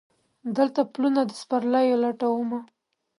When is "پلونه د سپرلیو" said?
0.93-2.01